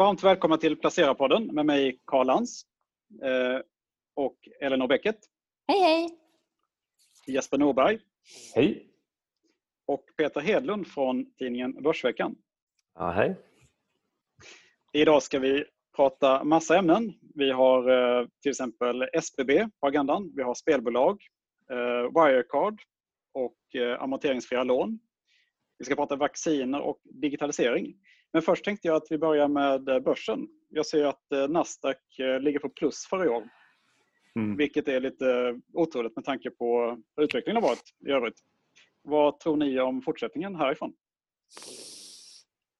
[0.00, 2.62] varmt välkomna till Placera-podden med mig Karl Lans
[3.22, 3.60] eh,
[4.16, 5.16] och Elinor Bäcket.
[5.68, 6.18] Hej hej!
[7.26, 7.98] Jesper Norberg.
[8.54, 8.86] Hej!
[9.86, 12.36] Och Peter Hedlund från tidningen Börsveckan.
[12.94, 13.36] Ja, hej!
[14.92, 15.64] Idag ska vi
[15.96, 17.12] prata massa ämnen.
[17.34, 20.32] Vi har eh, till exempel SBB på agendan.
[20.36, 21.22] Vi har spelbolag,
[21.70, 22.80] eh, Wirecard
[23.34, 23.56] och
[23.98, 24.98] amorteringsfria lån.
[25.78, 27.94] Vi ska prata vacciner och digitalisering.
[28.32, 30.48] Men först tänkte jag att vi börjar med börsen.
[30.68, 31.98] Jag ser att Nasdaq
[32.40, 33.48] ligger på plus för i år.
[34.36, 34.56] Mm.
[34.56, 38.40] Vilket är lite otroligt med tanke på hur utvecklingen har varit i övrigt.
[39.02, 40.92] Vad tror ni om fortsättningen härifrån?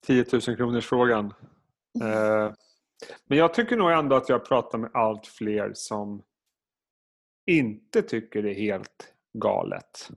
[0.07, 1.27] 10 000 kronors frågan.
[2.03, 2.53] Eh,
[3.25, 6.23] men jag tycker nog ändå att jag pratar med allt fler som
[7.47, 10.11] inte tycker det är helt galet.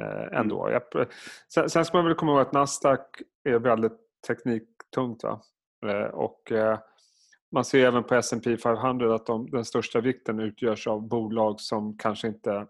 [0.00, 0.66] Eh, ändå.
[0.66, 0.80] Mm.
[0.92, 1.06] Jag,
[1.52, 5.22] sen, sen ska man väl komma ihåg att Nasdaq är väldigt tekniktungt.
[5.24, 5.40] Va?
[5.86, 6.52] Eh, och
[7.52, 11.98] man ser även på S&P 500 att de, den största vikten utgörs av bolag som
[11.98, 12.66] kanske inte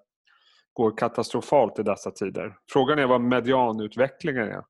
[0.72, 2.56] går katastrofalt i dessa tider.
[2.72, 4.62] Frågan är vad medianutvecklingen är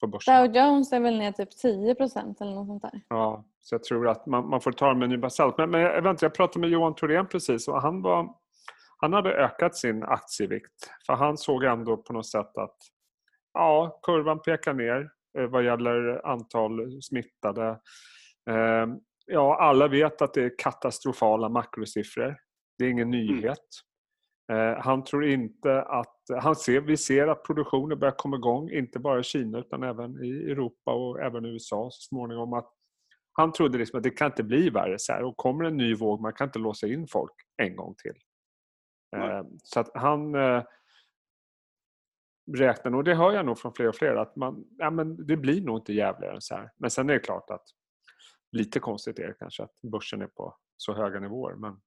[0.00, 0.52] på börsen.
[0.52, 3.00] Dow Jones är väl ner typ 10% eller något sånt där.
[3.08, 5.58] Ja, så jag tror att man, man får ta det med en nypa salt.
[5.58, 8.34] Men, men jag, vänta, jag pratade med Johan Thorén precis och han, var,
[8.96, 10.90] han hade ökat sin aktievikt.
[11.06, 12.76] För han såg ändå på något sätt att
[13.54, 15.06] ja, kurvan pekar ner eh,
[15.50, 17.68] vad gäller antal smittade.
[18.50, 18.86] Eh,
[19.26, 22.36] ja, alla vet att det är katastrofala makrosiffror.
[22.78, 23.26] Det är ingen mm.
[23.26, 23.58] nyhet.
[24.52, 24.72] Mm.
[24.72, 26.16] Eh, han tror inte att...
[26.42, 30.24] Han ser, vi ser att produktionen börjar komma igång, inte bara i Kina utan även
[30.24, 32.52] i Europa och även i USA så småningom.
[32.52, 32.72] Att
[33.32, 35.22] han trodde liksom att det kan inte bli värre så här.
[35.22, 38.16] Och kommer en ny våg, man kan inte låsa in folk en gång till.
[39.16, 39.46] Mm.
[39.62, 40.62] Så att han eh,
[42.56, 45.36] räknar, och det hör jag nog från fler och fler, att man, ja, men det
[45.36, 46.72] blir nog inte jävligare än så här.
[46.76, 47.64] Men sen är det klart att
[48.52, 51.54] lite konstigt är det kanske att börsen är på så höga nivåer.
[51.54, 51.80] Men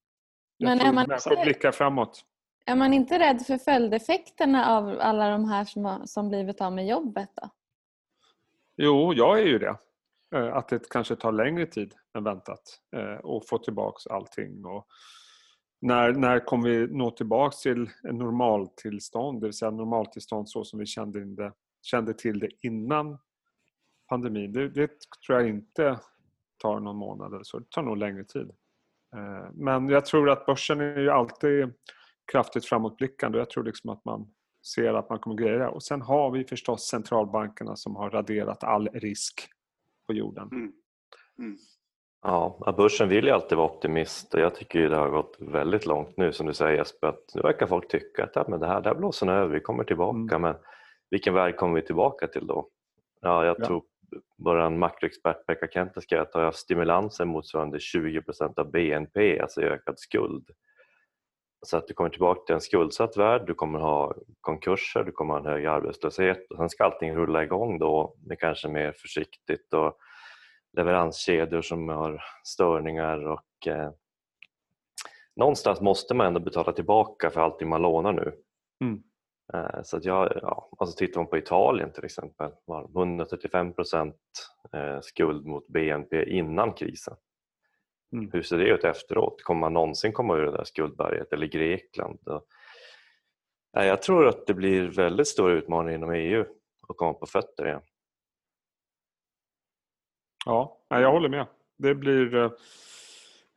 [0.57, 2.25] jag men tror man människor blickar framåt.
[2.65, 6.87] Är man inte rädd för följdeffekterna av alla de här som, som blivit av med
[6.87, 7.49] jobbet då?
[8.77, 9.77] Jo, jag är ju det.
[10.35, 12.59] Eh, att det kanske tar längre tid än väntat
[12.93, 14.65] att eh, få tillbaks allting.
[14.65, 14.87] Och
[15.85, 20.85] när, när kommer vi nå tillbaks till normaltillstånd, det vill säga normaltillstånd så som vi
[20.85, 23.17] kände, det, kände till det innan
[24.09, 24.53] pandemin?
[24.53, 24.91] Det, det
[25.25, 25.99] tror jag inte
[26.57, 27.59] tar någon månad eller så.
[27.59, 28.51] Det tar nog längre tid.
[29.15, 31.73] Eh, men jag tror att börsen är ju alltid
[32.31, 34.33] kraftigt framåtblickande och jag tror liksom att man
[34.73, 35.67] ser att man kommer greja det.
[35.67, 39.49] Och sen har vi förstås centralbankerna som har raderat all risk
[40.07, 40.49] på jorden.
[40.51, 40.73] Mm.
[41.39, 41.57] Mm.
[42.27, 45.85] Ja, börsen vill ju alltid vara optimist och jag tycker ju det har gått väldigt
[45.85, 48.67] långt nu som du säger Jesper, att nu verkar folk tycka att ja, men det
[48.67, 50.41] här det blåser över, vi kommer tillbaka mm.
[50.41, 50.55] men
[51.09, 52.67] vilken värld kommer vi tillbaka till då?
[53.21, 53.65] Ja, jag ja.
[53.65, 53.83] tror
[54.37, 60.49] vår makroexpert Pekka Kente skrev att har stimulansen motsvarande 20% av BNP, alltså ökad skuld,
[61.65, 65.33] så att du kommer tillbaka till en skuldsatt värld, du kommer ha konkurser, du kommer
[65.33, 69.73] ha en hög arbetslöshet och sen ska allting rulla igång då med kanske mer försiktigt
[69.73, 69.97] och
[70.75, 73.91] leveranskedjor som har störningar och eh,
[75.35, 78.35] någonstans måste man ändå betala tillbaka för allting man lånar nu.
[78.81, 79.03] Mm.
[79.53, 84.15] Eh, så att jag, ja, alltså tittar man på Italien till exempel, var 135 procent
[84.73, 87.15] eh, skuld mot BNP innan krisen.
[88.13, 88.31] Mm.
[88.33, 89.43] Hur ser det ut efteråt?
[89.43, 91.33] Kommer man någonsin komma ur det där skuldberget?
[91.33, 92.19] Eller Grekland?
[93.73, 96.45] jag tror att det blir väldigt stora utmaningar inom EU
[96.87, 97.81] att komma på fötter igen.
[100.45, 101.47] Ja, jag håller med.
[101.77, 102.35] Det blir...
[102.35, 102.51] Eh,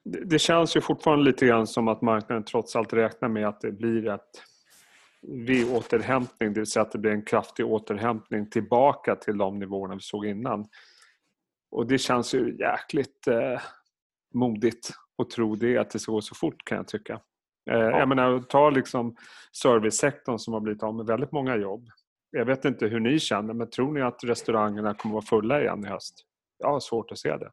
[0.04, 3.72] det känns ju fortfarande lite grann som att marknaden trots allt räknar med att det
[3.72, 4.43] blir ett
[5.22, 10.00] V-återhämtning, det vill säga att det blir en kraftig återhämtning tillbaka till de nivåerna vi
[10.00, 10.66] såg innan.
[11.71, 13.60] Och det känns ju jäkligt eh,
[14.34, 14.91] modigt
[15.22, 17.20] att tro det, att det ska gå så fort kan jag tycka.
[17.70, 17.99] Eh, ja.
[17.99, 19.16] Jag menar, ta liksom
[19.53, 21.88] servicesektorn som har blivit av med väldigt många jobb.
[22.31, 25.84] Jag vet inte hur ni känner, men tror ni att restaurangerna kommer vara fulla igen
[25.84, 26.25] i höst?
[26.58, 27.50] Jag har svårt att se det.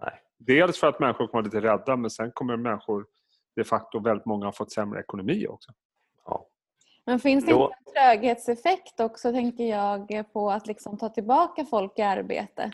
[0.00, 0.20] Nej.
[0.38, 3.06] Dels för att människor kommer lite rädda, men sen kommer människor
[3.56, 5.72] de facto väldigt många har fått sämre ekonomi också.
[6.24, 6.46] Ja.
[7.04, 11.98] Men finns det inte en tröghetseffekt också, tänker jag, på att liksom ta tillbaka folk
[11.98, 12.72] i arbete?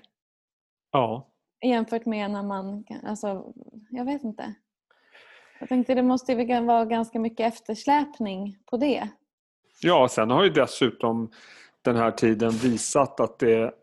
[0.93, 1.31] Ja,
[1.63, 3.53] Jämfört med när man, alltså,
[3.91, 4.55] jag vet inte.
[5.59, 9.09] Jag tänkte det måste vara ganska mycket eftersläpning på det.
[9.83, 11.31] Ja, sen har ju dessutom
[11.83, 13.75] den här tiden visat att det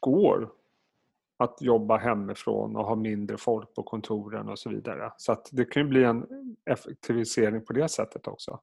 [0.00, 0.50] går
[1.40, 5.12] att jobba hemifrån och ha mindre folk på kontoren och så vidare.
[5.16, 6.26] Så att det kan ju bli en
[6.70, 8.60] effektivisering på det sättet också.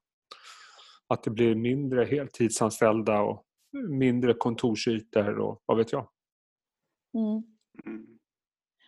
[1.06, 3.44] Att det blir mindre heltidsanställda och
[3.88, 6.08] mindre kontorsytor och vad vet jag.
[7.14, 7.42] Mm.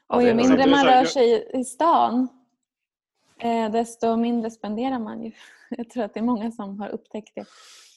[0.06, 2.28] Och ju mindre man så här- rör sig i- i stan
[3.38, 5.32] eh, desto mindre spenderar man ju.
[5.70, 7.44] Jag tror att det är många som har upptäckt det.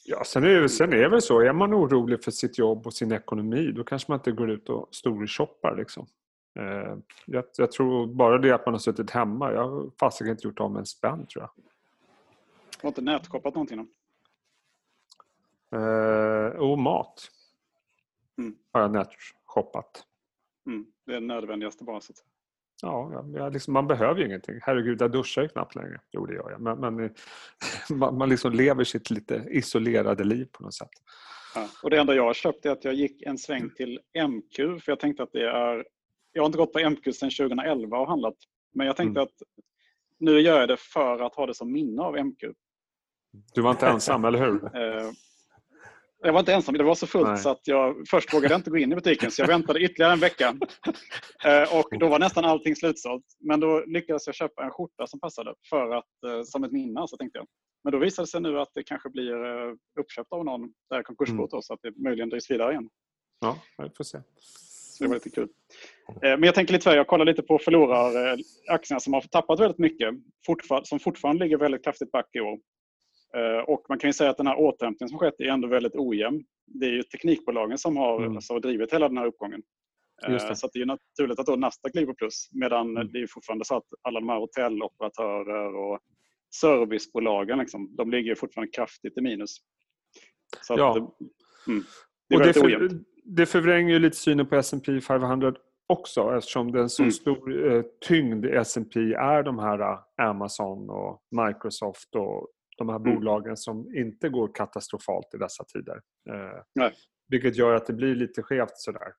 [0.06, 2.94] Ja, sen är, sen är det väl så, är man orolig för sitt jobb och
[2.94, 5.76] sin ekonomi då kanske man inte går ut och storshoppar.
[5.76, 6.06] Liksom.
[6.58, 6.96] Eh,
[7.26, 10.60] jag, jag tror bara det att man har suttit hemma, jag har fasiken inte gjort
[10.60, 11.50] av med en spänn tror jag.
[12.82, 13.78] Har inte nätshoppat någonting
[15.70, 15.78] då?
[15.78, 17.30] Eh, och mat
[18.38, 18.56] Mm.
[18.72, 20.04] har jag nätshoppat.
[20.66, 20.86] Mm.
[21.04, 22.00] Det är det nödvändigaste bara.
[22.00, 22.28] Så att säga.
[22.84, 24.58] Ja, jag, liksom, man behöver ju ingenting.
[24.62, 26.00] Herregud, jag duschar ju knappt längre.
[26.10, 26.60] Jo, det gör jag.
[26.60, 27.10] Men, men eh,
[27.96, 30.90] man, man liksom lever sitt lite isolerade liv på något sätt.
[31.54, 31.68] Ja.
[31.82, 34.92] Och det enda jag har köpt är att jag gick en sväng till MQ för
[34.92, 35.84] jag tänkte att det är...
[36.32, 38.36] Jag har inte gått på MQ sedan 2011 och handlat.
[38.74, 39.22] Men jag tänkte Mm.
[39.22, 39.64] att
[40.18, 42.44] nu gör jag det för att ha det som minne av MQ.
[43.54, 44.60] Du var inte ensam, eller hur?
[46.24, 47.38] Jag var inte ensam, det var så fullt Nej.
[47.38, 50.20] så att jag först vågade inte gå in i butiken så jag väntade ytterligare en
[50.20, 50.56] vecka.
[51.44, 53.24] Eh, Och då var nästan allting slutsålt.
[53.40, 57.08] Men då lyckades jag köpa en skjorta som passade för att, eh, som ett minne.
[57.08, 57.46] Så tänkte jag.
[57.84, 60.60] Men då visade det sig nu att det kanske blir eh, uppköpt av någon
[60.90, 61.48] där konkursbot Mm.
[61.50, 62.88] då, så att det möjligen drivs vidare igen.
[63.40, 64.18] Ja, vi får se.
[64.96, 65.48] Så det var lite kul.
[66.22, 70.14] Men jag tänker lite här, jag kollar lite på förloraraktierna som har tappat väldigt mycket,
[70.84, 72.58] som fortfarande ligger väldigt kraftigt back i år.
[73.36, 75.94] Eh, Och man kan ju säga att den här återhämtningen som skett är ändå väldigt
[75.96, 76.44] ojämn.
[76.66, 78.36] Det är ju teknikbolagen som har Mm.
[78.36, 79.62] alltså, drivit hela den här uppgången.
[80.26, 80.56] Eh, Just det.
[80.56, 82.48] Så att det är ju naturligt att då Nasdaq ligger på plus.
[82.52, 83.12] Medan Mm.
[83.12, 85.98] det är fortfarande så att alla de här hotelloperatörer och
[86.60, 89.56] servicebolagen, liksom, de ligger fortfarande kraftigt i minus.
[90.60, 90.94] Så Ja.
[90.94, 91.00] det,
[91.72, 91.84] mm,
[92.28, 92.90] det Och det, för,
[93.24, 95.54] det förvränger ju lite synen på S&P 500
[95.86, 97.12] också eftersom det är en så Mm.
[97.12, 99.98] stor eh, tyngd i S&P är de här eh,
[100.28, 103.14] Amazon och Microsoft och de här Mm.
[103.14, 106.00] bolagen som inte går katastrofalt i dessa tider.
[106.30, 106.92] Eh, Nej.
[107.28, 109.12] vilket gör att det blir lite skevt sådär,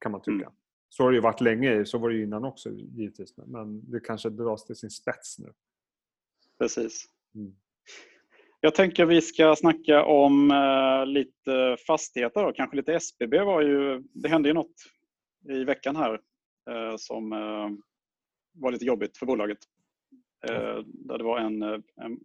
[0.00, 0.46] kan man tycka.
[0.46, 0.52] Mm.
[0.88, 3.36] Så har det ju varit länge, så var det ju innan också givetvis.
[3.36, 5.52] Men det kanske dras till sin spets nu.
[6.58, 7.04] Precis.
[7.34, 7.54] Mm.
[8.60, 12.42] Jag tänker vi ska snacka om eh, lite fastigheter.
[12.42, 12.52] Då.
[12.52, 14.02] Kanske lite SBB var ju...
[14.12, 14.74] Det hände ju något
[15.48, 16.12] i veckan här
[16.70, 17.70] eh, som eh,
[18.52, 19.58] var lite jobbigt för bolaget.
[20.48, 22.18] Eh, där det var en, eh, en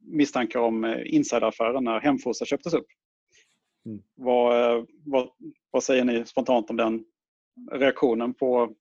[0.00, 2.86] misstanke om eh, insideraffären när Hemfosa köptes upp.
[3.86, 4.02] Mm.
[4.14, 5.28] Vad, eh, vad,
[5.70, 7.04] vad säger ni spontant om den
[7.72, 8.74] reaktionen på,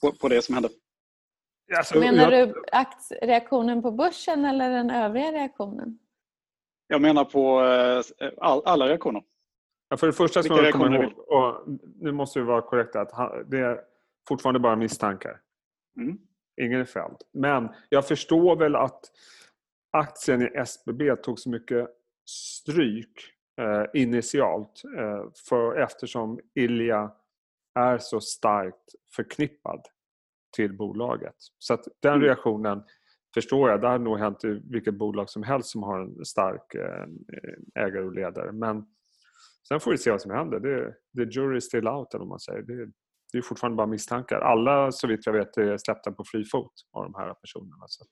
[0.00, 0.68] på, på det som hände?
[1.76, 5.98] Alltså, Menar jag- du aktiereaktionen på börsen eller den övriga reaktionen?
[6.86, 7.62] Jag menar på
[8.24, 9.22] eh, all, alla reaktioner.
[9.88, 13.50] Ja, för det första man komma reaktioner ihåg, och nu måste vi vara korrekta, att
[13.50, 13.80] det är
[14.28, 15.40] fortfarande bara misstankar.
[15.96, 16.18] Mm.
[16.86, 17.16] Fälld.
[17.32, 19.00] Men jag förstår väl att
[19.90, 21.88] aktien i SBB tog så mycket
[22.30, 23.12] stryk
[23.60, 27.12] eh, initialt eh, för, eftersom Ilja
[27.74, 29.80] är så starkt förknippad
[30.56, 31.34] till bolaget.
[31.58, 32.24] Så att den Mm.
[32.24, 32.82] reaktionen
[33.34, 33.80] förstår jag.
[33.80, 37.06] Det hade nog hänt i vilket bolag som helst som har en stark eh,
[37.84, 38.52] ägare och ledare.
[38.52, 38.86] Men
[39.68, 40.60] sen får vi se vad som händer.
[40.60, 42.62] Det, the jury is still out, eller vad man säger.
[42.62, 42.90] Det,
[43.32, 44.40] det är fortfarande bara misstankar.
[44.40, 47.84] Alla, så vitt jag vet, är släppta på fri fot av de här personerna.
[47.86, 48.04] Så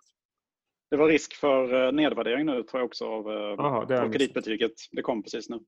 [0.91, 4.13] Det var risk för eh, nedvärdering nu tror jag också av, eh, Jaha, det av
[4.13, 4.73] kreditbetyget.
[4.93, 5.59] Det kom precis nu,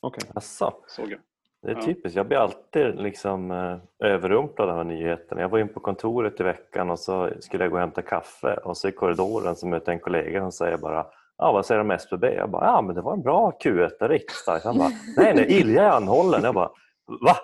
[0.00, 0.30] okej.
[0.34, 1.20] Asså, såg jag.
[1.62, 2.16] det är typiskt.
[2.16, 5.40] Jag blir alltid liksom, eh, överrumplad av nyheterna.
[5.40, 8.54] Jag var in på kontoret i veckan och så skulle jag gå och hämta kaffe
[8.54, 11.78] och så i korridoren så möter jag en kollega som säger bara Ja, vad säger
[11.78, 12.24] de om SBB?
[12.34, 14.64] Jag bara, ja men det var en bra Q1, riktigt starkt.
[14.64, 16.42] Han bara, nej nej, Ilja är anhållen.
[16.44, 16.70] Jag bara,
[17.06, 17.36] va?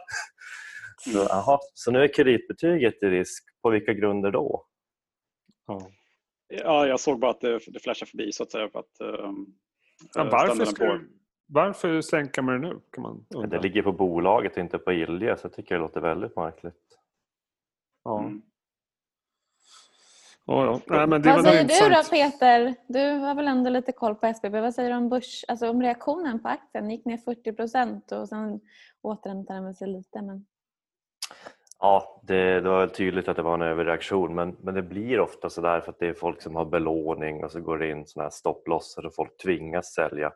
[1.05, 1.61] Så, aha.
[1.75, 3.45] så nu är kreditbetyget i risk.
[3.63, 4.67] På vilka grunder då?
[5.67, 5.91] Ja.
[6.49, 8.69] Ja, jag såg bara att det, det flashade förbi så att säga.
[8.69, 9.31] För att, eh,
[10.15, 11.11] Ja, eh, varför, du-
[11.47, 12.81] varför sänka med det nu?
[12.93, 13.49] Kan man undra.
[13.49, 16.99] Det ligger på bolaget och inte på Ilja så jag tycker det låter väldigt märkligt.
[18.05, 18.21] Ja.
[18.21, 18.43] Mm.
[20.45, 20.81] Ja, ja.
[20.87, 22.11] Nej, men det Vad var säger du då intressant.
[22.11, 22.75] Peter?
[22.89, 24.61] Du har väl ändå lite koll på SBB.
[24.61, 26.91] Vad säger du om, börs, alltså om reaktionen på aktien?
[26.91, 28.61] Gick ner 40 procent och sen
[29.03, 30.23] återhämtade den sig lite.
[30.23, 30.47] Men...
[31.83, 35.21] Ja, det, det var väl tydligt att det var en överreaktion men, men det blir
[35.21, 37.91] ofta så där för att det är folk som har belåning och så går det
[37.91, 40.33] in såna här stopplossar och folk tvingas sälja.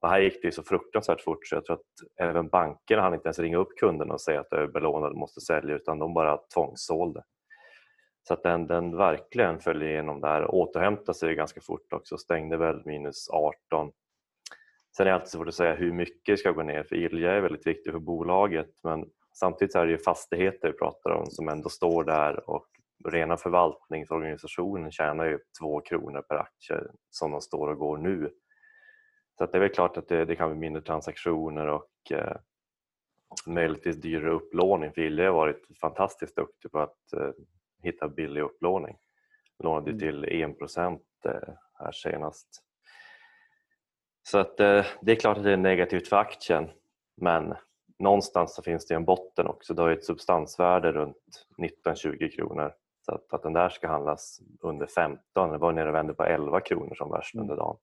[0.00, 3.14] Och här gick det ju så fruktansvärt fort så jag tror att även bankerna hann
[3.14, 6.14] inte ens ringa upp kunderna och säga att de är och måste sälja utan de
[6.14, 7.22] bara tvångssålde.
[8.28, 12.56] Så att den, den verkligen föll igenom där och återhämtade sig ganska fort också, stängde
[12.56, 13.90] väl minus 18.
[14.96, 17.32] Sen är det alltid svårt att säga hur mycket det ska gå ner för Ilja
[17.32, 19.04] är väldigt viktig för bolaget men
[19.38, 22.66] samtidigt är det ju fastigheter vi pratar om som ändå står där och
[23.04, 26.80] rena förvaltningsorganisationen tjänar ju två kronor per aktie
[27.10, 28.30] som de står och går nu.
[29.38, 32.36] Så att det är väl klart att det, det kan bli mindre transaktioner och eh,
[33.46, 37.30] möjligtvis dyrare upplåning för Ilja har varit fantastiskt duktig på att eh,
[37.82, 38.96] hitta billig upplåning.
[39.58, 39.98] Lånade Mm.
[40.00, 42.48] till 1 procent eh, här senast.
[44.22, 46.70] Så att eh, det är klart att det är negativt för aktien
[47.16, 47.54] men
[47.98, 49.74] någonstans så finns det en botten också.
[49.74, 51.46] Det har ett substansvärde runt
[51.86, 52.72] 19-20 kronor.
[53.06, 56.24] Så att, att den där ska handlas under 15, det var nere och vände på
[56.24, 57.76] 11 kronor som värst under dagen.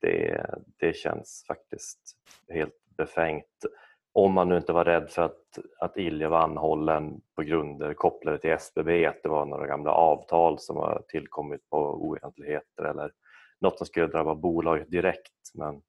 [0.00, 0.46] Det,
[0.78, 2.00] det känns faktiskt
[2.48, 3.66] helt befängt.
[4.12, 8.38] Om man nu inte var rädd för att, att Ilja var anhållen på grunder kopplade
[8.38, 13.12] till SBB, att det var några gamla avtal som har tillkommit på oegentligheter eller
[13.60, 15.32] något som skulle drabba bolaget direkt.
[15.54, 15.82] Men,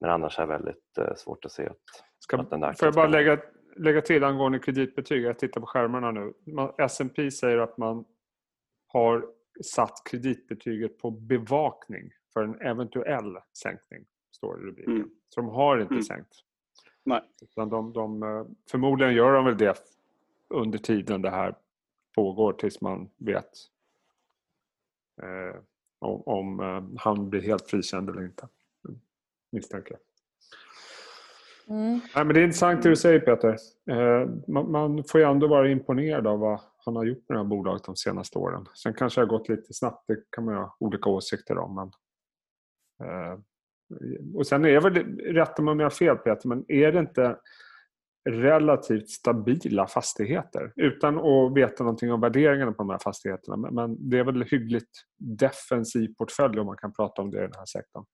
[0.00, 1.76] men annars är det väldigt eh, svårt att se att,
[2.18, 3.38] Ska, att den där får jag bara lägga,
[3.76, 5.24] lägga till angående kreditbetyg?
[5.24, 6.32] Jag tittar på skärmarna nu.
[6.78, 8.04] S&P säger att man
[8.86, 9.26] har
[9.64, 14.96] satt kreditbetyget på bevakning för en eventuell sänkning, står det i rubriken.
[14.96, 15.10] Mm.
[15.28, 16.02] Så de har inte Mm.
[16.02, 16.34] sänkt.
[17.04, 17.22] Nej.
[17.42, 19.78] Utan de, de, eh, förmodligen gör de väl det
[20.48, 21.54] under tiden det här
[22.14, 23.50] pågår tills man vet
[25.22, 25.60] eh,
[25.98, 28.48] om, om eh, han blir helt frikänd eller inte.
[29.52, 29.96] Misstänker.
[31.68, 32.00] Mm.
[32.14, 33.56] Nej, men det är intressant det du säger Peter.
[33.90, 37.42] Eh, man, man får ju ändå vara imponerad av vad han har gjort med det
[37.42, 38.66] här bolaget de senaste åren.
[38.74, 41.74] Sen kanske det har gått lite snabbt, det kan man ha olika åsikter om.
[41.74, 41.90] Men,
[43.08, 43.38] eh,
[44.34, 46.98] och sen är det väl, rätta mig om jag har fel Peter, men är det
[46.98, 47.36] inte
[48.28, 50.72] relativt stabila fastigheter?
[50.76, 53.56] Utan att veta någonting om värderingarna på de här fastigheterna.
[53.56, 57.40] Men, men det är väl hyggligt defensiv portfölj om man kan prata om det i
[57.40, 58.04] den här sektorn.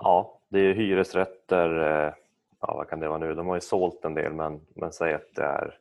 [0.00, 1.78] Ja, det är hyresrätter.
[2.06, 2.12] eh,
[2.60, 3.34] Ja, vad kan det vara nu?
[3.34, 5.78] De har ju sålt en del men, men säg att det är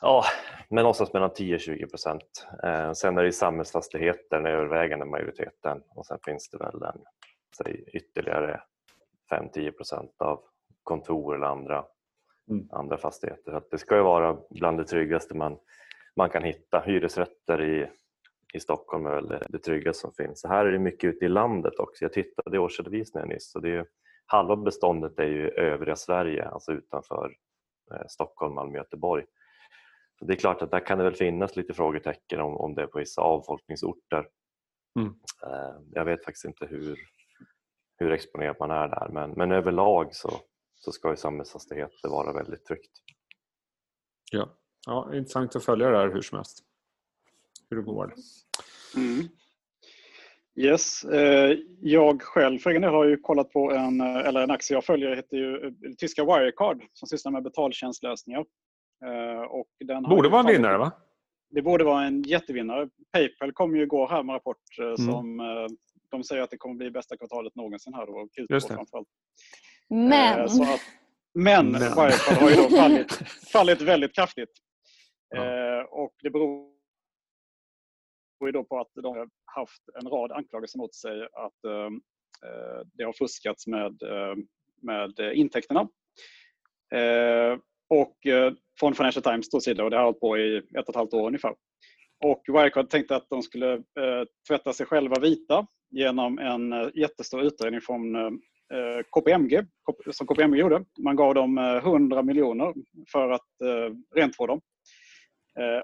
[0.00, 0.24] ja,
[0.68, 2.46] men någonstans mellan 10-20 procent.
[2.62, 7.00] Eh, sen är det samhällsfastigheter den övervägande majoriteten och sen finns det väl en,
[7.56, 8.60] säg, ytterligare
[9.30, 10.40] 5-10 procent av
[10.82, 11.84] kontor eller andra,
[12.50, 12.68] Mm.
[12.72, 13.52] andra fastigheter.
[13.52, 15.58] Så det ska ju vara bland det tryggaste man,
[16.16, 16.80] man kan hitta.
[16.80, 17.90] Hyresrätter i,
[18.54, 20.40] i Stockholm är väl det, tryggaste som finns.
[20.40, 22.04] Så här är det mycket ute i landet också.
[22.04, 23.84] Jag tittade i årsredovisningen nyss och det är ju,
[24.26, 27.36] halva beståndet är ju övriga Sverige, alltså utanför
[27.94, 29.24] eh, Stockholm, Malmö, Göteborg.
[30.18, 32.82] Så det är klart att där kan det väl finnas lite frågetecken om, om det
[32.82, 34.28] är på vissa avfolkningsorter.
[34.98, 35.14] Mm.
[35.46, 36.98] Eh, jag vet faktiskt inte hur,
[37.98, 40.30] hur exponerad man är där men, men överlag så,
[40.74, 42.92] så ska ju samhällsfastigheter vara väldigt tryggt.
[44.32, 44.58] Ja.
[44.86, 46.65] ja, intressant att följa det här hur som helst.
[47.70, 48.14] Hur det går.
[48.96, 49.28] Mm.
[50.58, 51.04] Yes.
[51.04, 54.76] Eh, jag själv för egen del har ju kollat på en, eh, eller en aktie
[54.76, 58.44] jag följer heter ju eh, tyska Wirecard som sysslar med betaltjänstlösningar.
[59.50, 60.92] Och den Borde vara en vinnare va?
[61.50, 62.88] Det borde vara en jättevinnare.
[63.12, 64.96] Paypal kom ju igår här med rapport Mm.
[64.96, 65.66] som eh,
[66.10, 68.12] de säger att det kommer bli bästa kvartalet någonsin här då.
[68.12, 68.74] Q2 Just det.
[68.74, 69.08] framförallt.
[69.88, 70.80] Men, Så att,
[71.34, 71.80] men Men.
[71.80, 73.12] Wirecard har ju då fallit,
[73.52, 74.50] fallit väldigt kraftigt.
[75.28, 75.84] Ja.
[75.90, 76.70] Och det beror
[78.38, 81.90] beror ju då på att de har haft en rad anklagelser mot sig att eh,
[82.48, 84.34] eh det har fuskats med, eh,
[84.82, 85.88] med intäkterna.
[86.94, 90.64] Eh, och eh, från Financial Times då sida och det har hållit på i ett
[90.72, 91.54] och ett halvt år ungefär.
[92.24, 97.42] Och Wirecard tänkte att de skulle eh, tvätta sig själva vita genom en eh, jättestor
[97.42, 98.16] utredning från
[99.10, 99.66] KPMG,
[100.12, 100.84] som KPMG gjorde.
[100.98, 102.74] Man gav dem 100 miljoner
[103.12, 103.46] för att
[104.14, 104.60] rentvå dem.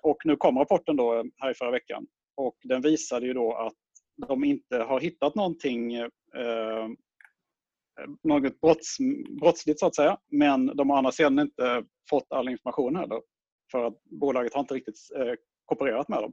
[0.03, 3.75] Och nu kom rapporten då här i förra veckan och den visade ju då att
[4.29, 6.09] de inte har hittat någonting eh,
[8.23, 8.97] något brotts,
[9.41, 10.19] brottsligt så att säga.
[10.31, 13.21] Men de har å andra sidan inte fått all information heller.
[13.73, 15.35] För att bolaget har inte riktigt eh,
[15.65, 16.33] koopererat med dem.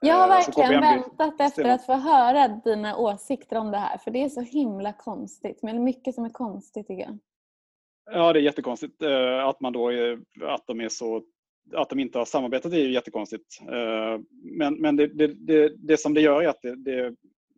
[0.00, 3.98] jag har Eh, verkligen väntat efter att få höra dina åsikter om det här.
[3.98, 5.62] För det är så himla konstigt.
[5.62, 7.18] Men mycket som är konstigt tycker jag.
[8.10, 11.22] Ja, det är jättekonstigt eh, att man då är, att de är så
[11.74, 13.60] att de inte har samarbetat är ju jättekonstigt.
[13.60, 17.14] Eh, men, men det, det, det, det som det gör är att det, det,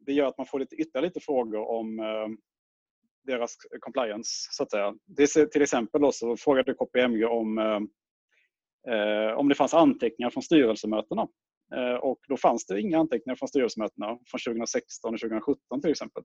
[0.06, 2.28] det gör att man får lite, ytterligare lite frågor om eh,
[3.26, 4.94] deras compliance så att säga.
[5.06, 7.58] Det till exempel då så frågade KPMG om,
[8.88, 11.28] eh, om det fanns anteckningar från styrelsemötena.
[12.00, 16.22] Och då fanns det inga anteckningar från styrelsemötena från 2016 och 2017 till exempel.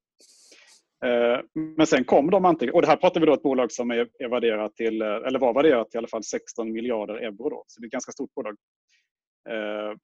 [1.06, 1.40] Eh,
[1.78, 4.10] men sen kom de anteckningarna, och det här pratar vi då ett bolag som är,
[4.20, 7.50] är värderat till, eh, eller var värderat till i alla fall 16 miljarder euro.
[7.50, 8.56] Då, så det är ett ganska stort bolag.
[9.50, 9.98] Eh,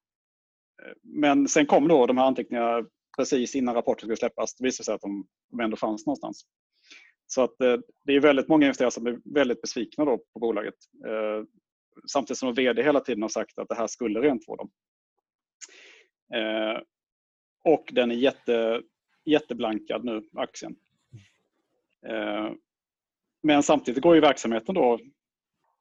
[1.02, 2.86] men sen kom då de här anteckningarna
[3.18, 4.56] precis innan rapporten skulle släppas.
[4.56, 6.46] Det visade sig att de, de ändå fanns någonstans.
[7.28, 7.56] Så att
[8.04, 10.74] det är väldigt många investerare som är väldigt besvikna då på bolaget.
[12.12, 14.72] Samtidigt som VD hela tiden har sagt att det här skulle rentvå dem.
[17.64, 18.82] Och den är jätte,
[19.26, 20.76] jätteblankad nu, aktien.
[22.08, 22.52] Eh,
[23.44, 25.00] men samtidigt går ju verksamheten då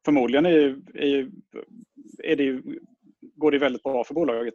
[0.05, 1.31] förmodligen är, är,
[2.19, 2.63] är det,
[3.21, 4.55] går det väldigt bra för bolaget.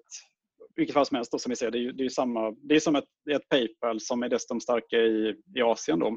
[0.75, 2.79] Vilket fall som helst då, som vi ser, det är, det är, samma, det är
[2.79, 5.99] som ett, ett Paypal som är desto starkare i, i Asien.
[5.99, 6.07] Då.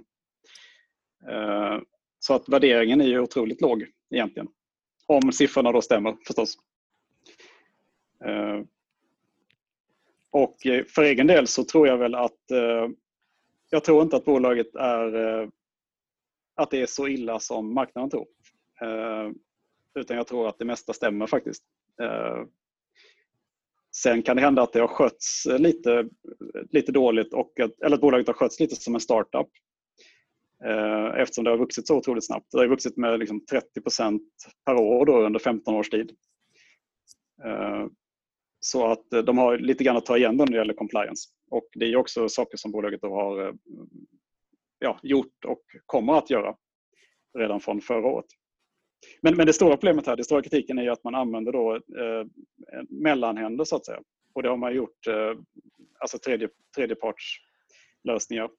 [1.31, 1.81] Eh,
[2.19, 4.49] så att värderingen är ju otroligt låg egentligen.
[5.07, 6.57] Om siffrorna då stämmer förstås.
[8.25, 8.61] Eh,
[10.31, 10.57] och
[10.89, 12.51] för egen del så tror jag väl att
[13.73, 15.49] jag tror inte att bolaget är eh,
[16.55, 18.27] att det är så illa som marknaden tror.
[18.83, 19.31] Eh,
[19.95, 21.65] utan jag tror att det mesta stämmer faktiskt.
[22.03, 22.43] Eh,
[23.97, 26.09] sen kan det hända att det har skötts lite,
[26.71, 29.49] lite dåligt och att, eller att bolaget har skötts lite som en startup.
[31.17, 32.47] Eftersom det har vuxit så otroligt snabbt.
[32.51, 33.45] Det har vuxit med liksom
[33.77, 34.21] 30%
[34.67, 36.17] per år då under 15 års tid.
[38.61, 41.29] Så att de har lite grann att ta igen när det gäller compliance.
[41.53, 43.55] Och det är också saker som bolaget har eh,
[44.79, 46.57] ja, gjort och kommer att göra
[47.39, 48.27] redan från förra året.
[49.21, 52.27] Men, men det stora problemet här, det stora kritiken är att man använder då eh,
[52.89, 54.01] mellanhänder så att säga.
[54.33, 55.39] Och det har man gjort, eh,
[55.99, 58.51] alltså tredje, tredjepartslösningar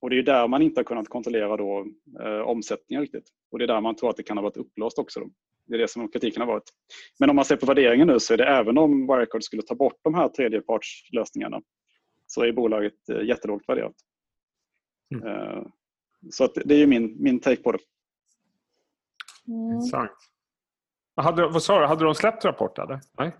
[0.00, 1.86] och det är där man inte har kunnat kontrollera då,
[2.20, 3.28] eh, omsättningen riktigt.
[3.50, 5.20] Och det är där man tror att det kan ha varit upplåst också.
[5.20, 5.30] Då.
[5.66, 6.70] Det är det som kritiken har varit.
[7.18, 9.74] Men om man ser på värderingen nu så är det även om Wirecard skulle ta
[9.74, 11.60] bort de här tredjepartslösningarna
[12.30, 13.94] så är bolaget eh, jättelågt värderat.
[15.14, 15.26] Mm.
[15.26, 15.62] Eh,
[16.30, 17.78] så att det är min, min take på det.
[19.48, 19.72] Mm.
[19.72, 20.10] Intressant.
[21.16, 22.78] Hade, vad sa du, hade de släppt rapport?
[22.78, 23.00] Eller?
[23.18, 23.36] Nej?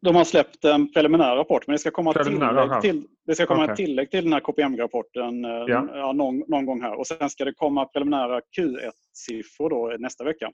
[0.00, 3.62] De har släppt en preliminär rapport men det ska komma, tillägg till, det ska komma
[3.62, 3.72] okay.
[3.72, 5.88] ett tillägg till den här KPM-rapporten eh, ja.
[5.94, 6.98] ja någon, någon, gång här.
[6.98, 10.50] Och sen ska det komma preliminära Q1-siffror nästa vecka.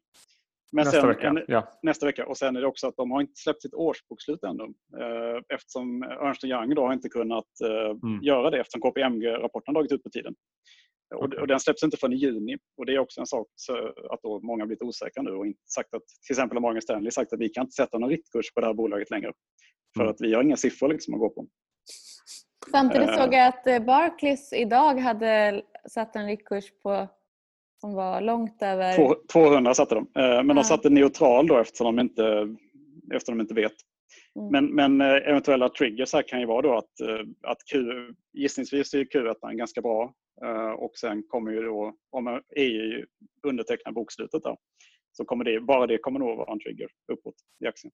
[0.72, 1.28] Men nästa, sen, vecka.
[1.28, 1.78] En, ja.
[1.82, 2.26] nästa vecka.
[2.26, 4.62] Och sen är det också att de har inte släppt sitt årsbokslut ännu.
[5.00, 8.22] Eh, eftersom Ernst Young då har inte kunnat eh, mm.
[8.22, 10.34] göra det eftersom KPMG-rapporten har dragit ut på tiden.
[11.14, 11.40] Okay.
[11.40, 12.56] Och, den släpps inte förrän i juni.
[12.76, 13.46] Och det är också en sak
[14.10, 16.82] att då många har blivit osäkra nu och inte sagt att till exempel har Morgan
[16.82, 19.32] Stanley sagt att vi kan inte sätta någon riktkurs på det här bolaget längre.
[19.96, 20.10] För mm.
[20.10, 21.46] att vi har inga siffror liksom att gå på.
[22.71, 27.08] Samtidigt såg jag att eh, Barclays idag hade satt en riktkurs på
[27.80, 28.97] som var långt över...
[29.32, 29.99] 200 satte de.
[29.99, 30.54] Eh, men ja.
[30.54, 32.56] de satte neutral då eftersom de inte,
[33.14, 33.73] eftersom de inte vet.
[34.38, 34.50] Mm.
[34.52, 37.00] Men, men eh, eventuella triggers här kan ju vara då att,
[37.43, 37.78] att Q,
[38.32, 40.14] gissningsvis är Q1 ganska bra
[40.76, 43.04] och sen kommer ju då, om EU
[43.47, 44.56] undertecknar bokslutet där,
[45.12, 47.93] så kommer det, bara det kommer nog vara en trigger uppåt i aktien.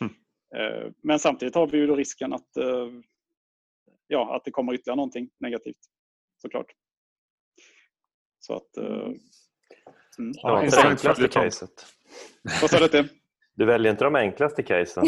[0.00, 0.94] Mm.
[1.02, 2.48] Men samtidigt har vi ju då risken att
[4.06, 5.78] ja, att det kommer ytterligare någonting negativt
[6.42, 6.66] såklart.
[8.46, 8.78] Så att...
[8.78, 8.86] Uh,
[10.18, 10.32] mm.
[10.34, 11.86] Ja, inte det enklaste caset.
[12.60, 13.08] Vad sa du till?
[13.56, 15.04] Du väljer inte de enklaste casen.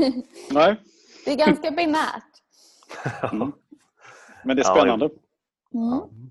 [0.50, 0.76] Nej.
[1.24, 2.22] Det är ganska binärt.
[3.32, 3.52] Mm.
[4.44, 5.10] Men det är spännande.
[5.74, 6.30] Mm.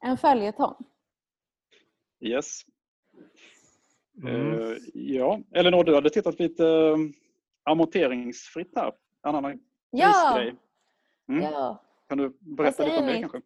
[0.00, 0.74] En följetong.
[2.20, 2.60] Yes.
[4.22, 4.52] Mm.
[4.52, 6.96] Uh, ja, Elinor, du hade tittat lite uh,
[7.64, 8.92] amorteringsfritt här.
[9.26, 10.34] En annan ja.
[10.36, 10.54] grej.
[11.28, 11.42] Mm.
[11.42, 11.82] Ja.
[12.08, 13.40] Kan du berätta lite om det kanske?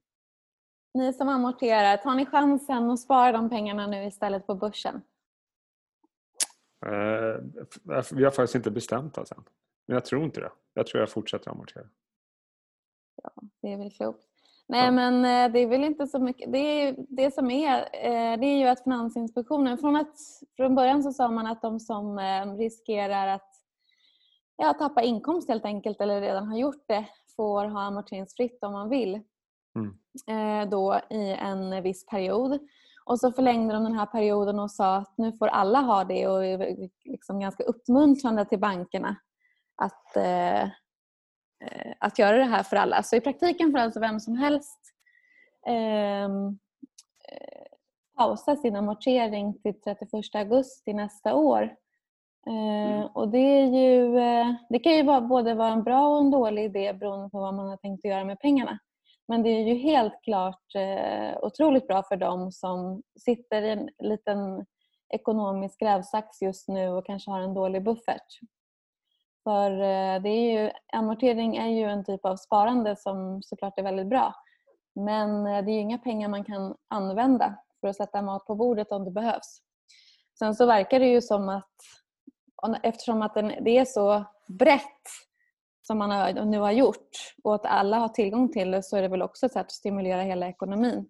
[0.94, 5.02] Ni som amorterar, tar ni chansen att spara de pengarna nu istället på börsen?
[6.86, 7.36] Eh,
[8.12, 9.44] vi har faktiskt inte bestämt oss än.
[9.86, 10.52] Men jag tror inte det.
[10.74, 11.84] Jag tror jag fortsätter amortera.
[13.22, 13.30] Ja,
[13.62, 14.26] det är väl klokt.
[14.66, 14.90] Nej, ja.
[14.90, 16.52] men eh, det är väl inte så mycket.
[16.52, 20.16] Det, är, det som är, eh, det är ju att Finansinspektionen, från, att,
[20.56, 22.18] från början så sa man att de som
[22.58, 23.50] riskerar att
[24.56, 28.88] ja, tappa inkomst helt enkelt eller redan har gjort det får ha amorteringsfritt om man
[28.88, 29.20] vill
[29.76, 29.98] mm.
[30.26, 32.58] Eh, då i en viss period.
[33.04, 36.26] Och så förlängde de den här perioden och sa att nu får alla ha det
[36.28, 36.42] och
[37.04, 39.16] liksom ganska uppmuntrande till bankerna
[39.76, 43.02] att, eh, eh, att göra det här för alla.
[43.02, 44.80] Så i praktiken får alltså vem som helst
[45.66, 46.58] ehm,
[47.28, 47.66] eh,
[48.16, 51.76] pausa sin amortering till 31 augusti nästa år
[52.46, 53.00] Mm.
[53.00, 56.20] Eh, och det, är ju, eh, det kan ju vara, både vara en bra och
[56.20, 58.78] en dålig idé beroende på vad man har tänkt att göra med pengarna.
[59.28, 63.88] Men det är ju helt klart eh, otroligt bra för dem som sitter i en
[63.98, 64.66] liten
[65.08, 68.26] ekonomisk grävsax just nu och kanske har en dålig buffert.
[69.44, 73.82] För eh, det är ju, amortering är ju en typ av sparande som såklart är
[73.82, 74.34] väldigt bra.
[74.94, 78.54] Men eh, det är ju inga pengar man kan använda för att sätta mat på
[78.54, 79.62] bordet om det behövs.
[80.38, 81.70] Sen så verkar det ju som att
[82.82, 85.02] eftersom att det är så brett
[85.82, 87.08] som man nu har gjort
[87.44, 89.72] och att alla har tillgång till det så är det väl också ett sätt att
[89.72, 91.08] stimulera hela ekonomin.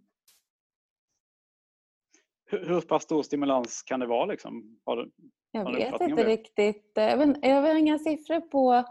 [2.50, 4.24] Hur pass stor stimulans kan det vara?
[4.26, 4.78] Liksom?
[4.84, 5.10] Har du,
[5.50, 6.92] jag har vet inte riktigt.
[6.94, 8.84] Jag har inga siffror på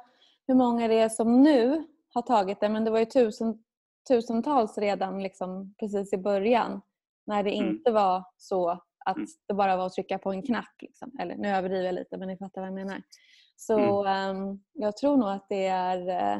[0.48, 3.64] hur många det är som nu har tagit det men det var ju tusen,
[4.10, 6.82] tusentals redan liksom precis i början.
[7.26, 7.70] När det Mm.
[7.70, 8.70] inte var så
[9.06, 9.28] att Mm.
[9.48, 10.82] det bara var att trycka på en knapp.
[10.82, 11.12] Liksom.
[11.20, 13.02] Eller nu överdriver jag lite men ni fattar vad jag menar.
[13.62, 16.38] Så ehm, jag tror nog att det är eh,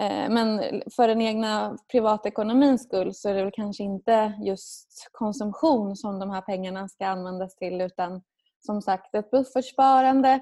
[0.00, 5.96] eh, men för den egna privatekonomins skull så är det väl kanske inte just konsumtion
[5.96, 8.22] som de här pengarna ska användas till utan
[8.66, 10.40] som sagt ett buffertsparande.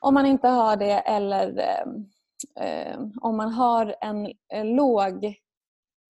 [0.00, 1.84] Om man inte har det eller eh,
[2.64, 4.34] eh, om man har en
[4.76, 5.34] låg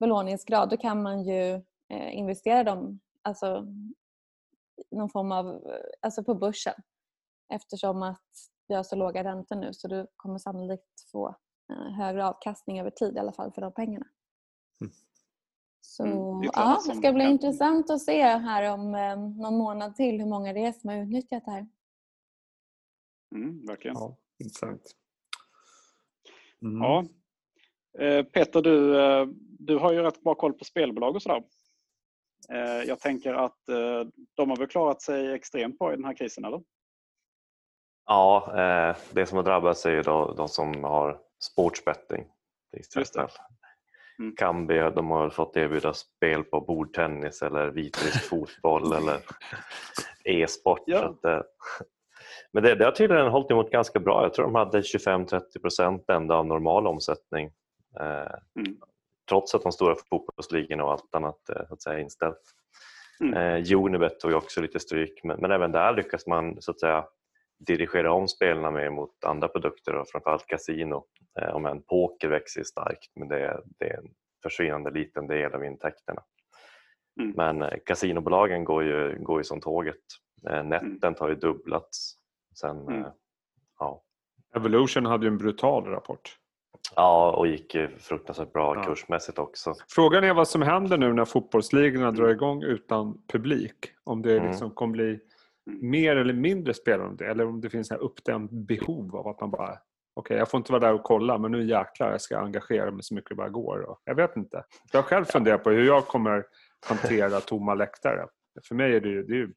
[0.01, 1.55] belåningsgrad då kan man ju
[1.93, 3.67] eh, investera dem alltså,
[4.91, 5.63] någon form av,
[6.01, 6.75] alltså på börsen.
[7.55, 11.29] Eftersom att vi har så låga räntor nu så du kommer sannolikt få
[11.73, 14.07] eh, högre avkastning över tid i alla fall för de pengarna.
[14.81, 14.93] Mm.
[15.81, 19.97] Så Mm, ja, det ska bli kan- intressant att se här om eh, någon månad
[19.97, 21.69] till hur många det är som har utnyttjat det här.
[23.35, 23.97] Mm, verkligen.
[23.97, 24.17] Ja.
[24.39, 24.83] Ja, intressant.
[26.63, 27.09] Mm.
[27.99, 29.27] Eh, Peter, du, eh,
[29.59, 31.45] du har ju rätt bra koll på spelbolag och sådär.
[32.87, 33.59] Jag tänker att
[34.35, 36.63] de har väl klarat sig extremt bra i den här krisen, eller?
[38.09, 42.27] Ja, eh, det som har drabbats är ju då, de som har sportsbetting.
[42.93, 43.31] Till exempel.
[44.19, 44.35] Mm.
[44.37, 49.21] Kambi de har fått erbjuda spel på bordtennis eller vitrysk fotboll eller
[50.25, 50.83] e-sport.
[50.87, 51.05] Ja.
[51.25, 51.41] Eh,
[52.53, 54.23] men det, det har tydligen hållit emot ganska bra.
[54.23, 57.51] Jag tror de hade 25-30 procent ända av normal omsättning.
[58.01, 58.77] Eh, Mm.
[59.29, 62.41] Trots att de stora fotbollsligorna och allt annat eh, så att säga, inställt.
[63.21, 63.35] Mm.
[63.35, 67.05] Eh, Unibet tog också lite stryk men, men även där lyckas man så att säga
[67.59, 71.05] dirigera om spelarna mer mot andra produkter och framförallt kasino.
[71.41, 74.11] Eh, om en poker växer starkt men det är, det är en
[74.43, 76.23] försvinnande liten del av intäkterna.
[77.21, 77.33] Mm.
[77.37, 79.97] Men eh, kasinobolagen går ju, går ju som tåget.
[80.51, 82.15] Eh, Netent har ju dubblats.
[82.61, 83.01] Sen, Mm.
[83.03, 83.11] eh,
[83.79, 84.03] ja.
[84.57, 86.37] Evolution hade ju en brutal rapport.
[86.97, 88.83] ja, och gick ju fruktansvärt bra Ja.
[88.85, 89.75] kursmässigt också.
[89.89, 93.75] Frågan är vad som händer nu när fotbollsligorna drar igång utan publik.
[94.05, 94.49] Om det Mm.
[94.49, 95.21] liksom kommer bli Mm.
[95.73, 99.79] Mer eller mindre spelande eller om det finns ett uppdämt behov av att man bara
[100.15, 103.03] Okej, jag får inte vara där och kolla men nu jäklar jag ska engagera mig
[103.03, 103.81] så mycket det bara går.
[103.91, 104.65] Och jag vet inte.
[104.93, 106.45] Jag har själv funderat på hur jag kommer
[106.87, 108.27] hantera tomma läktare.
[108.69, 109.53] För mig är det ju, det är ju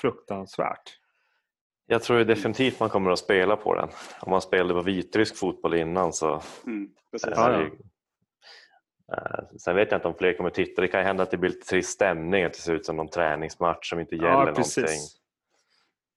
[0.00, 0.82] fruktansvärt.
[1.86, 3.88] Jag tror ju definitivt man kommer att spela på den.
[4.20, 7.30] Om man spelade på vitrysk fotboll innan så Mm, precis.
[7.30, 7.70] Eh, det-
[9.16, 10.82] eh, Sen vet jag inte om fler kommer titta.
[10.82, 12.96] Det kan ju hända att det blir lite trist stämning, att det ser ut som
[12.96, 14.64] någon träningsmatch som inte gäller Ja, någonting.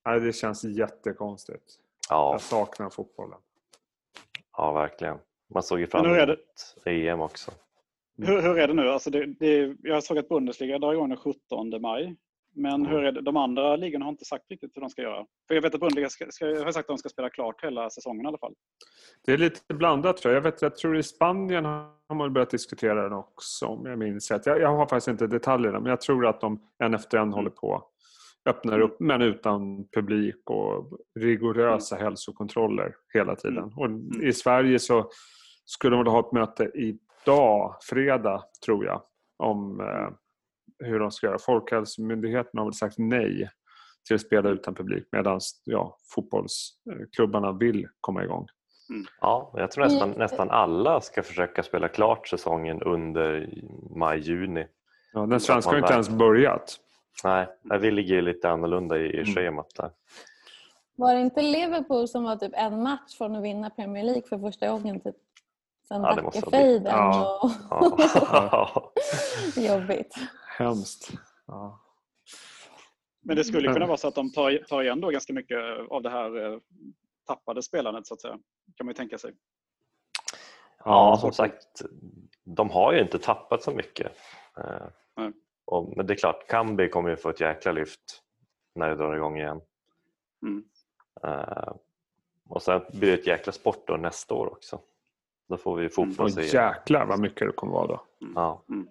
[0.06, 1.64] Nej, det känns jättekonstigt.
[2.10, 3.40] Ja, Jag saknar fotbollen.
[4.58, 5.18] ja, verkligen.
[5.54, 7.52] Man såg ju fram Men hur är emot EM också.
[8.18, 8.90] Hur, hur är det nu?
[8.90, 12.16] Alltså det, det, jag såg att Bundesliga drar igång den 17 maj.
[12.56, 12.88] Men Mm.
[12.92, 13.22] hur är det?
[13.22, 15.26] de andra ligorna har inte sagt riktigt hur de ska göra.
[15.48, 17.90] För jag vet att Bundesliga ska, ska, har sagt att de ska spela klart hela
[17.90, 18.54] säsongen i alla fall.
[19.26, 20.38] Det är lite blandat tror jag.
[20.38, 24.32] Jag, vet, jag tror i Spanien har man börjat diskutera den också om jag minns
[24.32, 24.46] rätt.
[24.46, 27.50] Jag, jag har faktiskt inte detaljerna men jag tror att de en efter en håller
[27.50, 27.84] på
[28.50, 33.64] öppnar upp men utan publik och rigorösa hälsokontroller hela tiden.
[33.76, 33.90] Och
[34.24, 35.10] I Sverige så
[35.66, 39.02] skulle man ha ett möte idag, fredag tror jag,
[39.38, 40.10] om eh,
[40.88, 41.40] hur de ska göra.
[41.40, 43.50] Folkhälsomyndigheten har väl sagt nej
[44.08, 48.48] till att spela utan publik medan ja, fotbollsklubbarna vill komma igång.
[49.22, 50.20] Ja, jag tror nästan, Mm.
[50.20, 53.50] nästan alla ska försöka spela klart säsongen under
[53.98, 54.68] maj-juni.
[55.14, 56.80] Ja, den svenska har inte ens börjat.
[57.24, 57.48] Nej,
[57.80, 59.36] vi ligger ju lite annorlunda i, i Mm.
[59.36, 59.92] schemat där.
[60.96, 64.38] Var det inte Liverpool som var typ en match från att vinna Premier League för
[64.40, 65.16] första gången typ
[65.88, 66.86] sen Ja, det måste ha Dackefejden?
[66.86, 67.40] Ja.
[67.82, 68.00] Och...
[68.26, 68.92] Ja.
[69.56, 70.16] Jobbigt.
[70.58, 71.12] Hemskt.
[71.48, 71.80] Ja.
[73.22, 73.74] Men det skulle Mm.
[73.74, 75.58] kunna vara så att de tar, tar igen då ganska mycket
[75.90, 76.60] av det här eh,
[77.28, 78.34] tappade spelandet så att säga.
[78.78, 79.32] Kan man ju tänka sig.
[80.86, 81.82] Ja, som sagt,
[82.44, 84.08] de har ju inte tappat så mycket.
[84.58, 85.32] Eh, Nej.
[85.66, 88.22] Och, men det är klart, Kambi kommer ju få ett jäkla lyft
[88.76, 89.62] när det drar igång igen.
[90.46, 90.64] Mm.
[91.24, 91.74] Eh,
[92.50, 94.80] och sen blir det ett jäkla sportår nästa år också.
[95.50, 98.02] Då får vi Och fotboll jäklar vad mycket det kommer vara då.
[98.36, 98.64] Ja.
[98.70, 98.88] Mm.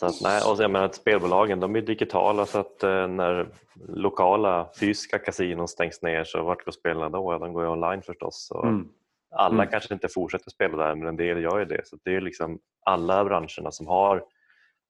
[0.00, 3.48] Så att, nej, och jag menar, att spelbolagen de är digitala så att eh, när
[3.88, 7.32] lokala fysiska kasinon stängs ner så vart går spelarna då?
[7.32, 8.46] Ja, de går ju online förstås.
[8.46, 8.88] Så Mm.
[9.30, 9.68] Alla Mm.
[9.70, 11.86] kanske inte fortsätter spela där men en del gör ju det.
[11.86, 14.24] Så det är liksom alla branscherna som har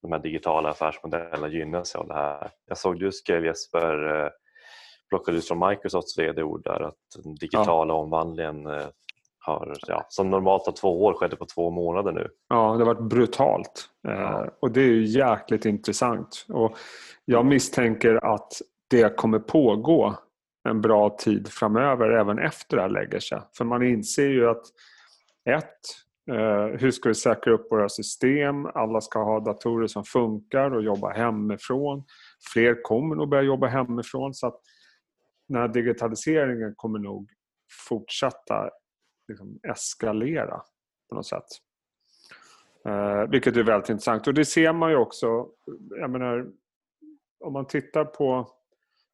[0.02, 2.50] de här digitala affärsmodellerna gynnas av det här.
[2.66, 4.30] Jag såg du skrev Jesper, eh,
[5.08, 8.86] plockade ut från Microsofts vd-ord där att den digitala omvandlingen eh,
[9.38, 12.28] har, ja, som normalt tar två år skedde på två månader nu.
[12.48, 13.90] Ja, det har varit brutalt.
[14.08, 14.50] Eh, Ja.
[14.60, 16.46] och det är ju jäkligt intressant.
[16.48, 16.76] Och
[17.24, 18.52] jag misstänker att
[18.90, 20.14] det kommer pågå
[20.68, 23.40] en bra tid framöver även efter det här lägger sig.
[23.56, 24.62] För man inser ju att
[25.50, 25.80] ett,
[26.28, 28.66] Eh, hur ska vi säkra upp våra system?
[28.66, 32.04] Alla ska ha datorer som funkar och jobba hemifrån.
[32.52, 34.60] Fler kommer nog börja jobba hemifrån så att
[35.48, 37.30] den här digitaliseringen kommer nog
[37.88, 38.70] fortsätta
[39.28, 40.62] liksom, eskalera
[41.08, 41.46] på något sätt.
[42.84, 44.26] Eh, vilket är väldigt intressant.
[44.26, 45.48] Och det ser man ju också,
[45.90, 46.46] jag menar,
[47.44, 48.48] om man tittar på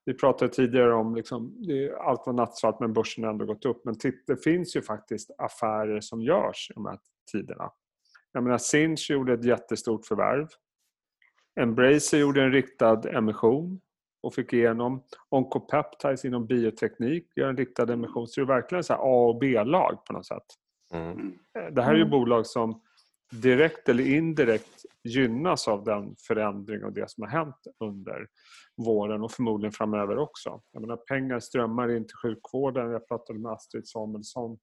[0.04, 1.56] vi pratade tidigare om liksom,
[2.00, 3.84] allt var nattsvart men börsen har ändå gått upp.
[3.84, 6.98] Men det finns ju faktiskt affärer som görs i de här
[7.32, 7.70] tiderna.
[8.32, 10.48] Jag menar, Sinch gjorde ett jättestort förvärv.
[11.60, 13.80] Embracer gjorde en riktad emission
[14.22, 18.26] och fick igenom Oncopeptides inom bioteknik gör en riktad emission.
[18.28, 20.46] Så det är verkligen så A och B-lag på något sätt.
[20.92, 21.38] Mm.
[21.74, 22.10] Det här är ju mm.
[22.10, 22.82] bolag som
[23.30, 28.26] direkt eller indirekt gynnas av den förändring och det som har hänt under
[28.76, 30.62] våren och förmodligen framöver också.
[30.72, 32.90] Jag menar, pengar strömmar in till sjukvården.
[32.90, 34.58] Jag pratade med Astrid Samuelsson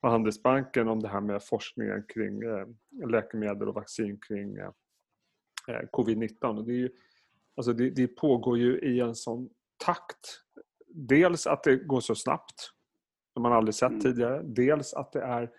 [0.00, 2.66] på Handelsbanken om det här med forskningen kring eh,
[3.08, 4.70] läkemedel och vaccin kring eh,
[5.68, 6.64] eh, covid-19.
[6.66, 6.90] Det,
[7.56, 9.48] alltså det, det pågår ju i en sån
[9.84, 10.40] takt.
[10.88, 12.70] Dels att det går så snabbt,
[13.32, 14.00] som man aldrig sett mm.
[14.00, 14.42] tidigare.
[14.42, 15.50] Dels att det är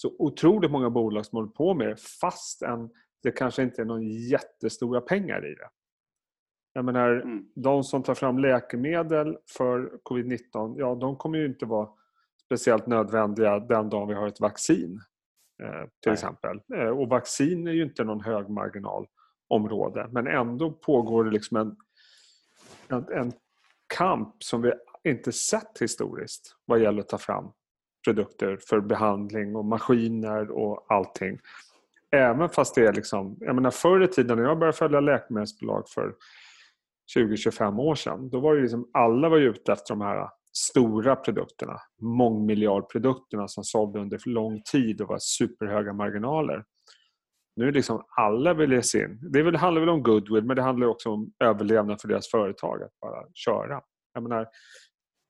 [0.00, 2.90] så otroligt många bolag som håller på med det fastän
[3.22, 5.68] det kanske inte är någon jättestora pengar i det.
[6.72, 7.44] Jag menar, mm.
[7.54, 11.88] de som tar fram läkemedel för covid-19, ja de kommer ju inte vara
[12.44, 15.00] speciellt nödvändiga den dagen vi har ett vaccin.
[15.62, 16.12] Eh, till Nej.
[16.12, 16.60] exempel.
[16.74, 21.76] Eh, och vaccin är ju inte någon högmarginalområde men ändå pågår det liksom en,
[22.88, 23.32] en, en
[23.94, 24.72] kamp som vi
[25.04, 27.52] inte sett historiskt vad gäller att ta fram
[28.04, 31.38] produkter för behandling och maskiner och allting.
[32.16, 35.88] Även fast det är liksom, jag menar förr i tiden när jag började följa läkemedelsbolag
[35.88, 36.14] för
[37.16, 38.30] 20-25 år sedan.
[38.30, 41.76] Då var det liksom, alla var ute efter de här stora produkterna.
[42.02, 46.64] Mångmiljardprodukterna som sålde under lång tid och var superhöga marginaler.
[47.56, 49.18] Nu är liksom alla vill ge sig in.
[49.32, 53.00] Det handlar väl om goodwill men det handlar också om överlevnad för deras företag att
[53.00, 53.80] bara köra.
[54.14, 54.46] Jag menar,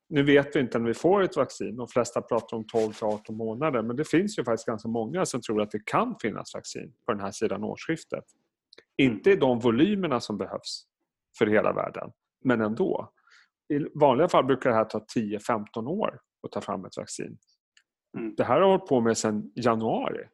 [0.08, 1.76] nu vet vi inte när vi får ett vaccin.
[1.76, 5.62] De flesta pratar om 12-18 månader men det finns ju faktiskt ganska många som tror
[5.62, 8.24] att det kan finnas vaccin på den här sidan årsskiftet.
[8.96, 10.86] Inte i de volymerna som behövs
[11.38, 12.10] för hela världen.
[12.44, 13.12] Men ändå.
[13.68, 17.38] I vanliga fall brukar det här ta 10-15 år att ta fram ett vaccin.
[18.18, 18.34] Mm.
[18.34, 20.28] Det här har hållit på med sedan januari.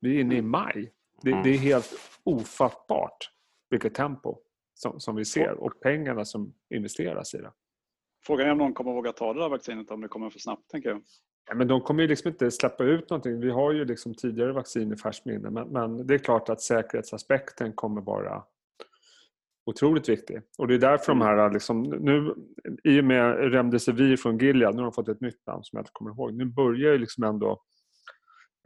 [0.00, 0.50] Vi är inne i mm.
[0.50, 0.92] maj.
[1.22, 1.42] Det, mm.
[1.42, 1.90] det är helt
[2.24, 3.30] ofattbart
[3.70, 4.38] vilket tempo
[4.74, 7.52] som, som vi ser och pengarna som investeras i det.
[8.26, 10.70] Frågan är om någon kommer våga ta det där vaccinet om det kommer för snabbt,
[10.70, 11.02] tänker jag.
[11.48, 13.40] Ja, men de kommer ju liksom inte släppa ut någonting.
[13.40, 16.60] Vi har ju liksom tidigare vaccin i färskt minne men, men, det är klart att
[16.60, 18.42] säkerhetsaspekten kommer vara
[19.66, 20.42] otroligt viktig.
[20.58, 21.28] Och det är därför de mm.
[21.28, 22.34] här, liksom, nu,
[22.84, 25.82] i och med Remdesivir från Gilead, nu har de fått ett nytt namn som jag
[25.82, 26.34] inte kommer ihåg.
[26.34, 27.62] Nu börjar ju liksom ändå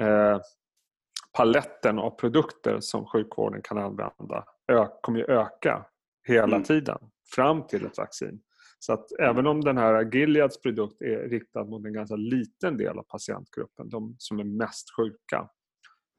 [0.03, 0.41] eh,
[1.37, 5.87] paletten av produkter som sjukvården kan använda ö, kommer ju öka
[6.29, 6.63] hela mm.
[6.63, 6.99] tiden
[7.35, 8.41] fram till ett vaccin.
[8.87, 12.99] Så att även om den här Gileads produkt är riktad mot en ganska liten del
[12.99, 15.49] av patientgruppen, de som är mest sjuka,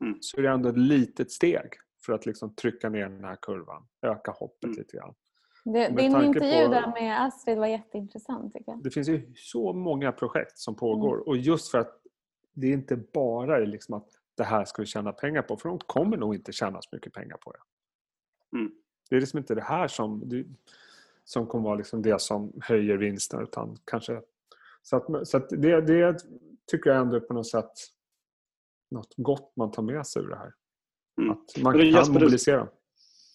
[0.01, 0.17] mm.
[0.21, 1.69] så är det ändå ett litet steg
[2.06, 4.78] för att liksom trycka ner den här kurvan, öka hoppet mm.
[4.78, 5.13] lite grann.
[5.63, 8.54] Det, din intervju på, där med Astrid var jätteintressant.
[8.54, 8.84] Tycker jag.
[8.84, 11.28] Det finns ju så många projekt som pågår mm.
[11.28, 12.01] och just för att
[12.54, 15.69] det är inte bara är liksom att det här ska vi tjäna pengar på för
[15.69, 17.60] de kommer nog inte tjäna så mycket pengar på det.
[18.58, 18.71] Mm.
[19.10, 20.45] Det är liksom inte det här som, det,
[21.26, 24.22] som kommer vara liksom det som höjer vinsten utan kanske
[24.82, 26.18] så, att, så att det, det
[26.72, 27.72] tycker jag ändå är på något sätt
[28.92, 30.54] något gott man tar med sig ur det här.
[31.22, 31.32] Mm.
[31.32, 32.68] Att man kan Jesper, mobilisera.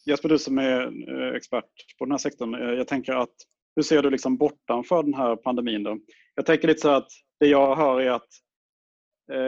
[0.06, 0.80] Jesper, du som är
[1.12, 1.64] eh, expert
[1.98, 2.54] på den här sektorn.
[2.54, 3.34] Eh, jag tänker att
[3.76, 5.82] hur ser du liksom bortanför den här pandemin?
[5.82, 5.98] Då?
[6.34, 7.08] Jag tänker lite så att
[7.40, 8.28] det jag hör är att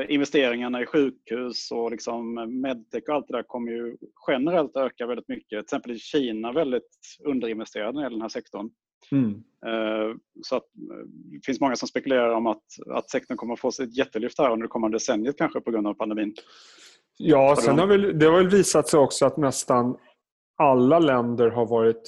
[0.08, 3.96] investeringarna i sjukhus och liksom medtech och allt det där kommer ju
[4.28, 5.48] generellt öka väldigt mycket.
[5.48, 8.70] Till exempel i Kina väldigt underinvesterade i den här sektorn.
[9.12, 9.42] Mm.
[10.42, 10.64] Så att
[11.04, 14.38] det finns många som spekulerar om att, att sektorn kommer att få sig ett jättelyft
[14.38, 16.34] här under det kommande decenniet kanske på grund av pandemin.
[17.16, 19.96] Ja, sen har väl, det har väl visat sig också att nästan
[20.56, 22.02] alla länder har varit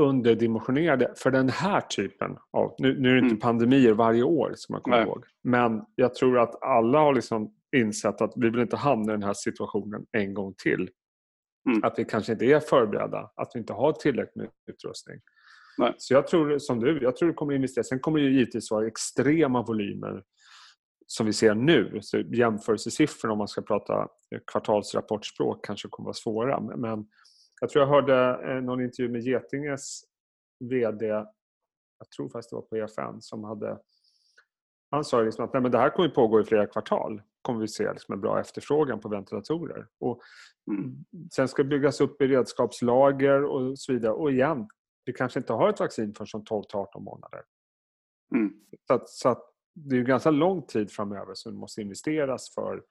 [0.00, 2.74] underdimensionerade för den här typen av...
[2.78, 3.40] Nu, nu är det inte mm.
[3.40, 5.24] pandemier varje år, som man kommer ihåg.
[5.44, 9.22] Men jag tror att alla har liksom insett att vi vill inte hamna i den
[9.22, 10.90] här situationen en gång till.
[11.68, 11.84] Mm.
[11.84, 15.20] Att vi kanske inte är förberedda, att vi inte har tillräckligt med utrustning.
[15.78, 15.94] Nej.
[15.98, 17.84] Så jag tror som du, jag tror det kommer investera.
[17.84, 20.22] Sen kommer det givetvis vara extrema volymer
[21.06, 24.08] som vi ser nu, så jämförelsesiffrorna om man ska prata
[24.52, 26.60] kvartalsrapportspråk kanske kommer vara svåra.
[26.60, 27.06] Men
[27.62, 30.02] jag tror jag hörde eh, någon intervju med Getinges
[30.60, 33.78] VD, jag tror faktiskt det var på EFN, som hade
[34.90, 37.22] han sa liksom att Nej, men det här kommer pågå i flera kvartal.
[37.42, 39.88] kommer vi se liksom en bra efterfrågan på ventilatorer.
[40.00, 40.20] Och
[40.70, 41.04] Mm.
[41.32, 44.12] Sen ska det byggas upp beredskapslager och så vidare.
[44.12, 44.68] Och igen,
[45.04, 47.42] vi kanske inte har ett vaccin förrän om 12 18 månader.
[48.34, 48.52] Mm.
[48.86, 49.42] Så, att, så att
[49.74, 52.82] det är ganska lång tid framöver som det måste investeras för.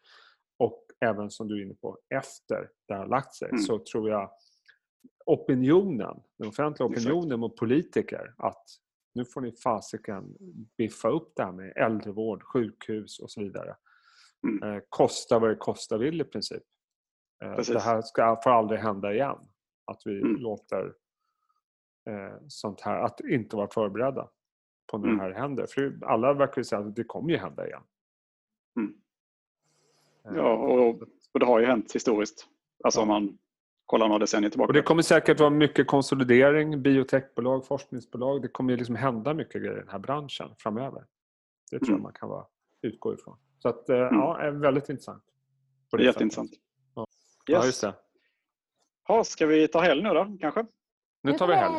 [0.59, 3.59] Och även som du är inne på, efter det har lagt sig Mm.
[3.61, 4.31] så tror jag
[5.25, 8.65] opinionen, den offentliga opinionen mot politiker att
[9.13, 10.37] nu får ni fasiken
[10.77, 13.75] biffa upp det här med äldrevård, sjukhus och så vidare.
[14.47, 14.63] Mm.
[14.75, 16.63] Eh, kosta vad det kosta vill i princip.
[17.43, 19.37] Eh, det här ska, får aldrig hända igen.
[19.85, 20.35] Att vi Mm.
[20.41, 20.93] låter
[22.09, 24.29] eh, sånt här, att inte vara förberedda
[24.91, 25.17] på när Mm.
[25.17, 25.65] det här händer.
[25.69, 27.83] För alla verkar ju säga att det kommer ju hända igen.
[28.77, 28.93] Mm.
[30.25, 31.01] Eh, Ja, och,
[31.33, 32.47] och det har ju hänt historiskt.
[32.83, 33.01] Alltså Ja.
[33.01, 33.37] om man
[33.91, 34.67] kollar några decennier tillbaka.
[34.67, 38.41] Och det kommer säkert vara mycket konsolidering, biotechbolag, forskningsbolag.
[38.41, 41.05] Det kommer ju liksom hända mycket grejer i den här branschen framöver.
[41.71, 42.03] Det tror jag Mm.
[42.03, 42.45] man kan vara,
[42.81, 43.37] utgå ifrån.
[43.59, 45.23] Så att, eh, ja, är väldigt intressant.
[45.91, 46.51] På det jätteintressant.
[46.95, 47.01] Ja.
[47.01, 47.07] Yes.
[47.45, 47.93] Ja, just det.
[49.07, 50.65] Ja, ska vi ta helg nu då, kanske?
[51.23, 51.75] Nu tar vi helg.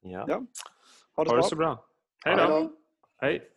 [0.00, 0.24] Ja.
[0.28, 0.42] Ja.
[1.16, 1.84] Ha det Ha så det så bra.
[2.24, 2.72] Hej då.
[3.16, 3.50] Hej.